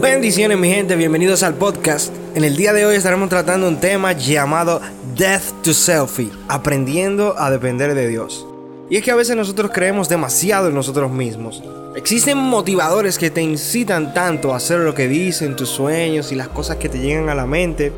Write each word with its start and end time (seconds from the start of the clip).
Bendiciones 0.00 0.56
mi 0.58 0.68
gente, 0.68 0.94
bienvenidos 0.94 1.42
al 1.42 1.54
podcast. 1.54 2.14
En 2.34 2.44
el 2.44 2.56
día 2.56 2.72
de 2.72 2.86
hoy 2.86 2.94
estaremos 2.94 3.28
tratando 3.28 3.66
un 3.66 3.80
tema 3.80 4.12
llamado 4.12 4.80
Death 5.16 5.62
to 5.62 5.74
Selfie, 5.74 6.30
aprendiendo 6.48 7.34
a 7.36 7.50
depender 7.50 7.94
de 7.94 8.08
Dios. 8.08 8.46
Y 8.88 8.96
es 8.96 9.02
que 9.02 9.10
a 9.10 9.16
veces 9.16 9.34
nosotros 9.34 9.72
creemos 9.74 10.08
demasiado 10.08 10.68
en 10.68 10.74
nosotros 10.74 11.10
mismos. 11.10 11.62
Existen 11.96 12.38
motivadores 12.38 13.18
que 13.18 13.30
te 13.30 13.42
incitan 13.42 14.14
tanto 14.14 14.52
a 14.52 14.58
hacer 14.58 14.78
lo 14.80 14.94
que 14.94 15.08
dicen 15.08 15.56
tus 15.56 15.70
sueños 15.70 16.30
y 16.30 16.36
las 16.36 16.48
cosas 16.48 16.76
que 16.76 16.88
te 16.88 17.00
llegan 17.00 17.28
a 17.28 17.34
la 17.34 17.46
mente, 17.46 17.92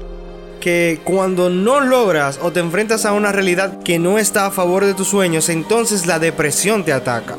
que 0.61 1.01
cuando 1.05 1.51
no 1.51 1.81
logras 1.81 2.39
o 2.43 2.53
te 2.53 2.61
enfrentas 2.61 3.05
a 3.05 3.13
una 3.13 3.33
realidad 3.33 3.83
que 3.83 3.99
no 3.99 4.19
está 4.19 4.47
a 4.47 4.51
favor 4.51 4.87
de 4.87 4.95
tus 4.95 5.09
sueños, 5.09 5.51
entonces 5.51 6.07
la 6.07 6.19
depresión 6.19 6.85
te 6.85 6.93
ataca. 6.93 7.37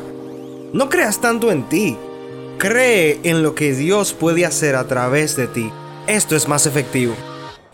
No 0.73 0.89
creas 0.89 1.21
tanto 1.21 1.51
en 1.51 1.63
ti, 1.69 1.97
cree 2.63 3.19
en 3.23 3.43
lo 3.43 3.55
que 3.55 3.73
Dios 3.73 4.13
puede 4.13 4.45
hacer 4.45 4.77
a 4.77 4.87
través 4.87 5.35
de 5.35 5.47
ti. 5.47 5.69
Esto 6.07 6.37
es 6.37 6.47
más 6.47 6.65
efectivo. 6.65 7.13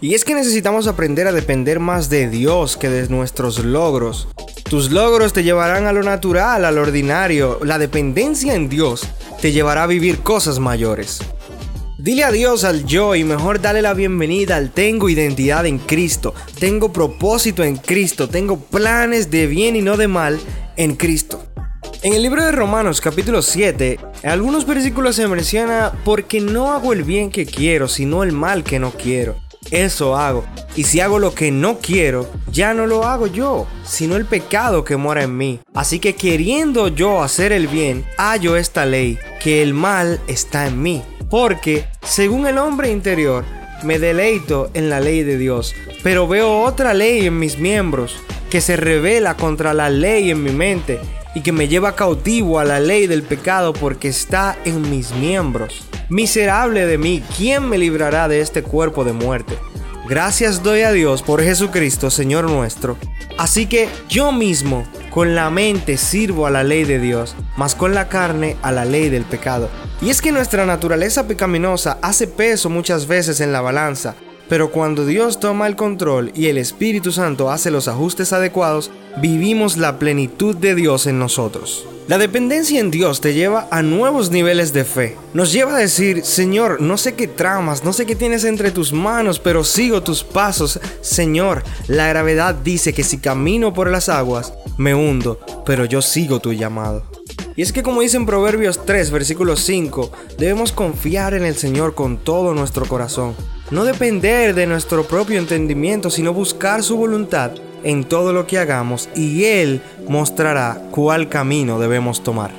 Y 0.01 0.15
es 0.15 0.25
que 0.25 0.33
necesitamos 0.33 0.87
aprender 0.87 1.27
a 1.27 1.31
depender 1.31 1.79
más 1.79 2.09
de 2.09 2.27
Dios 2.27 2.75
que 2.75 2.89
de 2.89 3.07
nuestros 3.07 3.63
logros. 3.63 4.29
Tus 4.67 4.89
logros 4.89 5.31
te 5.31 5.43
llevarán 5.43 5.85
a 5.85 5.93
lo 5.93 6.01
natural, 6.01 6.65
a 6.65 6.71
lo 6.71 6.81
ordinario. 6.81 7.59
La 7.63 7.77
dependencia 7.77 8.55
en 8.55 8.67
Dios 8.67 9.07
te 9.39 9.51
llevará 9.51 9.83
a 9.83 9.87
vivir 9.87 10.21
cosas 10.21 10.57
mayores. 10.57 11.19
Dile 11.99 12.23
adiós 12.23 12.63
al 12.63 12.85
yo 12.85 13.13
y 13.13 13.23
mejor 13.23 13.61
dale 13.61 13.83
la 13.83 13.93
bienvenida 13.93 14.55
al 14.55 14.71
tengo 14.71 15.07
identidad 15.07 15.67
en 15.67 15.77
Cristo, 15.77 16.33
tengo 16.59 16.91
propósito 16.91 17.63
en 17.63 17.75
Cristo, 17.75 18.27
tengo 18.27 18.57
planes 18.57 19.29
de 19.29 19.45
bien 19.45 19.75
y 19.75 19.83
no 19.83 19.97
de 19.97 20.07
mal 20.07 20.39
en 20.77 20.95
Cristo. 20.95 21.48
En 22.01 22.13
el 22.13 22.21
libro 22.21 22.43
de 22.43 22.51
Romanos 22.51 23.01
capítulo 23.01 23.41
7, 23.41 23.99
en 24.23 24.29
algunos 24.29 24.65
versículos 24.65 25.15
se 25.15 25.27
menciona, 25.27 25.91
porque 26.05 26.39
no 26.39 26.71
hago 26.71 26.93
el 26.93 27.03
bien 27.03 27.29
que 27.29 27.45
quiero, 27.45 27.87
sino 27.87 28.23
el 28.23 28.31
mal 28.31 28.63
que 28.63 28.79
no 28.79 28.91
quiero 28.91 29.35
eso 29.71 30.15
hago. 30.15 30.45
Y 30.75 30.83
si 30.83 30.99
hago 30.99 31.19
lo 31.19 31.33
que 31.33 31.51
no 31.51 31.79
quiero, 31.79 32.29
ya 32.51 32.73
no 32.73 32.87
lo 32.87 33.03
hago 33.03 33.27
yo, 33.27 33.67
sino 33.85 34.15
el 34.15 34.25
pecado 34.25 34.83
que 34.83 34.97
mora 34.97 35.23
en 35.23 35.37
mí. 35.37 35.59
Así 35.73 35.99
que 35.99 36.15
queriendo 36.15 36.87
yo 36.87 37.21
hacer 37.21 37.51
el 37.51 37.67
bien, 37.67 38.05
hallo 38.17 38.55
esta 38.55 38.85
ley, 38.85 39.17
que 39.41 39.61
el 39.61 39.73
mal 39.73 40.19
está 40.27 40.67
en 40.67 40.81
mí. 40.81 41.03
Porque, 41.29 41.85
según 42.01 42.47
el 42.47 42.57
hombre 42.57 42.91
interior, 42.91 43.45
me 43.83 43.99
deleito 43.99 44.71
en 44.73 44.89
la 44.89 44.99
ley 44.99 45.23
de 45.23 45.37
Dios, 45.37 45.75
pero 46.03 46.27
veo 46.27 46.61
otra 46.63 46.93
ley 46.93 47.27
en 47.27 47.37
mis 47.37 47.59
miembros, 47.59 48.15
que 48.49 48.61
se 48.61 48.75
revela 48.75 49.37
contra 49.37 49.73
la 49.73 49.89
ley 49.89 50.31
en 50.31 50.41
mi 50.41 50.51
mente 50.51 50.99
y 51.35 51.41
que 51.41 51.51
me 51.51 51.67
lleva 51.67 51.95
cautivo 51.95 52.59
a 52.59 52.65
la 52.65 52.79
ley 52.79 53.07
del 53.07 53.23
pecado 53.23 53.73
porque 53.73 54.07
está 54.07 54.57
en 54.65 54.89
mis 54.89 55.11
miembros. 55.11 55.87
Miserable 56.09 56.85
de 56.85 56.97
mí, 56.97 57.23
¿quién 57.37 57.69
me 57.69 57.77
librará 57.77 58.27
de 58.27 58.41
este 58.41 58.63
cuerpo 58.63 59.03
de 59.03 59.13
muerte? 59.13 59.57
Gracias 60.07 60.63
doy 60.63 60.81
a 60.81 60.91
Dios 60.91 61.21
por 61.21 61.43
Jesucristo, 61.43 62.09
Señor 62.09 62.49
nuestro. 62.49 62.97
Así 63.37 63.67
que 63.67 63.87
yo 64.09 64.31
mismo, 64.31 64.83
con 65.11 65.35
la 65.35 65.51
mente 65.51 65.97
sirvo 65.97 66.47
a 66.47 66.49
la 66.49 66.63
ley 66.63 66.83
de 66.83 66.99
Dios, 66.99 67.35
mas 67.57 67.75
con 67.75 67.93
la 67.93 68.09
carne 68.09 68.57
a 68.63 68.71
la 68.71 68.85
ley 68.85 69.09
del 69.09 69.23
pecado. 69.23 69.69
Y 70.01 70.09
es 70.09 70.21
que 70.21 70.31
nuestra 70.31 70.65
naturaleza 70.65 71.27
pecaminosa 71.27 71.99
hace 72.01 72.25
peso 72.27 72.69
muchas 72.69 73.07
veces 73.07 73.39
en 73.39 73.53
la 73.53 73.61
balanza, 73.61 74.15
pero 74.49 74.71
cuando 74.71 75.05
Dios 75.05 75.39
toma 75.39 75.67
el 75.67 75.75
control 75.75 76.31
y 76.35 76.47
el 76.47 76.57
Espíritu 76.57 77.11
Santo 77.11 77.51
hace 77.51 77.71
los 77.71 77.87
ajustes 77.87 78.33
adecuados, 78.33 78.91
vivimos 79.21 79.77
la 79.77 79.99
plenitud 79.99 80.55
de 80.55 80.75
Dios 80.75 81.07
en 81.07 81.19
nosotros. 81.19 81.85
La 82.07 82.17
dependencia 82.17 82.79
en 82.79 82.89
Dios 82.89 83.21
te 83.21 83.35
lleva 83.35 83.67
a 83.69 83.83
nuevos 83.83 84.31
niveles 84.31 84.73
de 84.73 84.83
fe. 84.83 85.15
Nos 85.35 85.53
lleva 85.53 85.75
a 85.75 85.79
decir, 85.79 86.25
Señor, 86.25 86.81
no 86.81 86.97
sé 86.97 87.13
qué 87.13 87.27
tramas, 87.27 87.83
no 87.83 87.93
sé 87.93 88.07
qué 88.07 88.15
tienes 88.15 88.45
entre 88.45 88.71
tus 88.71 88.91
manos, 88.91 89.39
pero 89.39 89.63
sigo 89.63 90.01
tus 90.01 90.23
pasos. 90.23 90.79
Señor, 91.01 91.63
la 91.87 92.07
gravedad 92.07 92.55
dice 92.55 92.93
que 92.93 93.03
si 93.03 93.19
camino 93.19 93.75
por 93.75 93.91
las 93.91 94.09
aguas, 94.09 94.53
me 94.77 94.95
hundo, 94.95 95.39
pero 95.67 95.85
yo 95.85 96.01
sigo 96.01 96.39
tu 96.39 96.51
llamado. 96.51 97.03
Y 97.55 97.61
es 97.61 97.71
que 97.71 97.83
como 97.83 98.01
dice 98.01 98.17
en 98.17 98.25
Proverbios 98.25 98.83
3, 98.87 99.11
versículo 99.11 99.55
5, 99.55 100.11
debemos 100.39 100.71
confiar 100.71 101.35
en 101.35 101.45
el 101.45 101.55
Señor 101.55 101.93
con 101.93 102.17
todo 102.17 102.55
nuestro 102.55 102.87
corazón. 102.87 103.35
No 103.71 103.85
depender 103.85 104.55
de 104.55 104.65
nuestro 104.65 105.03
propio 105.03 105.37
entendimiento, 105.37 106.09
sino 106.09 106.33
buscar 106.33 106.81
su 106.81 106.97
voluntad 106.97 107.51
en 107.83 108.03
todo 108.03 108.33
lo 108.33 108.47
que 108.47 108.57
hagamos 108.57 109.09
y 109.15 109.43
Él 109.43 109.79
mostrará 110.07 110.81
cuál 110.89 111.29
camino 111.29 111.79
debemos 111.79 112.23
tomar. 112.23 112.51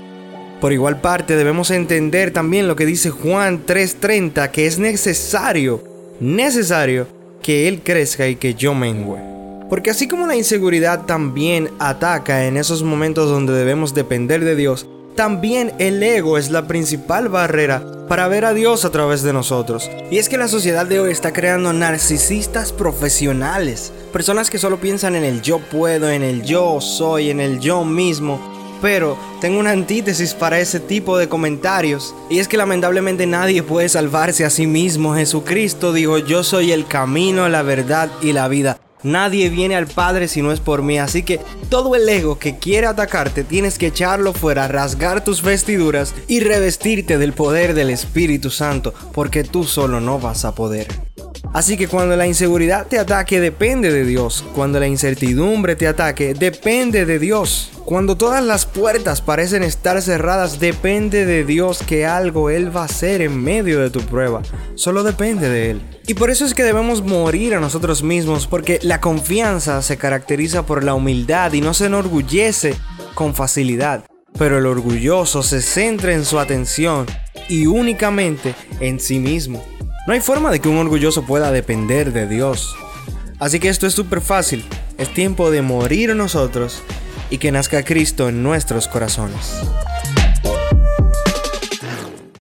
Por 0.60 0.72
igual 0.72 1.00
parte 1.00 1.34
debemos 1.34 1.72
entender 1.72 2.32
también 2.32 2.68
lo 2.68 2.76
que 2.76 2.86
dice 2.86 3.10
Juan 3.10 3.66
3:30, 3.66 4.52
que 4.52 4.66
es 4.66 4.78
necesario, 4.78 5.82
necesario 6.20 7.08
que 7.42 7.66
Él 7.66 7.80
crezca 7.82 8.28
y 8.28 8.36
que 8.36 8.54
yo 8.54 8.72
mengüe. 8.74 9.18
Porque 9.68 9.90
así 9.90 10.06
como 10.06 10.28
la 10.28 10.36
inseguridad 10.36 11.06
también 11.06 11.70
ataca 11.80 12.46
en 12.46 12.56
esos 12.56 12.84
momentos 12.84 13.28
donde 13.28 13.52
debemos 13.52 13.94
depender 13.94 14.44
de 14.44 14.54
Dios, 14.54 14.86
también 15.20 15.74
el 15.76 16.02
ego 16.02 16.38
es 16.38 16.48
la 16.48 16.66
principal 16.66 17.28
barrera 17.28 17.84
para 18.08 18.26
ver 18.26 18.46
a 18.46 18.54
Dios 18.54 18.86
a 18.86 18.90
través 18.90 19.22
de 19.22 19.34
nosotros. 19.34 19.90
Y 20.10 20.16
es 20.16 20.30
que 20.30 20.38
la 20.38 20.48
sociedad 20.48 20.86
de 20.86 20.98
hoy 20.98 21.12
está 21.12 21.30
creando 21.34 21.74
narcisistas 21.74 22.72
profesionales, 22.72 23.92
personas 24.14 24.48
que 24.48 24.56
solo 24.56 24.80
piensan 24.80 25.16
en 25.16 25.24
el 25.24 25.42
yo 25.42 25.58
puedo, 25.58 26.08
en 26.08 26.22
el 26.22 26.42
yo 26.42 26.80
soy, 26.80 27.28
en 27.28 27.38
el 27.38 27.60
yo 27.60 27.84
mismo. 27.84 28.40
Pero 28.80 29.18
tengo 29.42 29.60
una 29.60 29.72
antítesis 29.72 30.32
para 30.32 30.58
ese 30.58 30.80
tipo 30.80 31.18
de 31.18 31.28
comentarios. 31.28 32.14
Y 32.30 32.38
es 32.38 32.48
que 32.48 32.56
lamentablemente 32.56 33.26
nadie 33.26 33.62
puede 33.62 33.90
salvarse 33.90 34.46
a 34.46 34.48
sí 34.48 34.66
mismo. 34.66 35.14
Jesucristo 35.14 35.92
dijo, 35.92 36.16
yo 36.16 36.42
soy 36.44 36.72
el 36.72 36.86
camino, 36.86 37.46
la 37.50 37.60
verdad 37.60 38.08
y 38.22 38.32
la 38.32 38.48
vida. 38.48 38.80
Nadie 39.02 39.48
viene 39.48 39.76
al 39.76 39.86
Padre 39.86 40.28
si 40.28 40.42
no 40.42 40.52
es 40.52 40.60
por 40.60 40.82
mí, 40.82 40.98
así 40.98 41.22
que 41.22 41.40
todo 41.68 41.94
el 41.94 42.08
ego 42.08 42.38
que 42.38 42.58
quiere 42.58 42.86
atacarte 42.86 43.44
tienes 43.44 43.78
que 43.78 43.88
echarlo 43.88 44.32
fuera, 44.32 44.68
rasgar 44.68 45.24
tus 45.24 45.42
vestiduras 45.42 46.14
y 46.28 46.40
revestirte 46.40 47.18
del 47.18 47.32
poder 47.32 47.74
del 47.74 47.90
Espíritu 47.90 48.50
Santo, 48.50 48.92
porque 49.12 49.44
tú 49.44 49.64
solo 49.64 50.00
no 50.00 50.18
vas 50.18 50.44
a 50.44 50.54
poder. 50.54 51.09
Así 51.52 51.76
que 51.76 51.88
cuando 51.88 52.16
la 52.16 52.28
inseguridad 52.28 52.86
te 52.86 53.00
ataque 53.00 53.40
depende 53.40 53.92
de 53.92 54.04
Dios, 54.04 54.44
cuando 54.54 54.78
la 54.78 54.86
incertidumbre 54.86 55.74
te 55.74 55.88
ataque 55.88 56.32
depende 56.32 57.04
de 57.06 57.18
Dios, 57.18 57.72
cuando 57.84 58.16
todas 58.16 58.44
las 58.44 58.66
puertas 58.66 59.20
parecen 59.20 59.64
estar 59.64 60.00
cerradas 60.00 60.60
depende 60.60 61.26
de 61.26 61.44
Dios 61.44 61.82
que 61.84 62.06
algo 62.06 62.50
Él 62.50 62.74
va 62.74 62.82
a 62.82 62.84
hacer 62.84 63.20
en 63.20 63.42
medio 63.42 63.80
de 63.80 63.90
tu 63.90 64.00
prueba, 64.00 64.42
solo 64.76 65.02
depende 65.02 65.48
de 65.48 65.72
Él. 65.72 65.82
Y 66.06 66.14
por 66.14 66.30
eso 66.30 66.44
es 66.44 66.54
que 66.54 66.62
debemos 66.62 67.02
morir 67.02 67.56
a 67.56 67.60
nosotros 67.60 68.04
mismos, 68.04 68.46
porque 68.46 68.78
la 68.82 69.00
confianza 69.00 69.82
se 69.82 69.96
caracteriza 69.96 70.64
por 70.64 70.84
la 70.84 70.94
humildad 70.94 71.52
y 71.52 71.60
no 71.60 71.74
se 71.74 71.86
enorgullece 71.86 72.76
con 73.14 73.34
facilidad, 73.34 74.04
pero 74.38 74.58
el 74.58 74.66
orgulloso 74.66 75.42
se 75.42 75.62
centra 75.62 76.12
en 76.12 76.24
su 76.24 76.38
atención 76.38 77.06
y 77.48 77.66
únicamente 77.66 78.54
en 78.78 79.00
sí 79.00 79.18
mismo. 79.18 79.64
No 80.06 80.14
hay 80.14 80.20
forma 80.20 80.50
de 80.50 80.60
que 80.60 80.68
un 80.68 80.78
orgulloso 80.78 81.26
pueda 81.26 81.52
depender 81.52 82.12
de 82.12 82.26
Dios. 82.26 82.74
Así 83.38 83.60
que 83.60 83.68
esto 83.68 83.86
es 83.86 83.94
súper 83.94 84.20
fácil. 84.20 84.64
Es 84.98 85.12
tiempo 85.12 85.50
de 85.50 85.62
morir 85.62 86.14
nosotros 86.16 86.82
y 87.28 87.38
que 87.38 87.52
nazca 87.52 87.84
Cristo 87.84 88.28
en 88.28 88.42
nuestros 88.42 88.88
corazones. 88.88 89.60